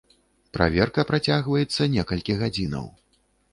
Праверка 0.55 1.05
працягваецца 1.11 1.89
некалькі 1.99 2.39
гадзінаў. 2.43 2.91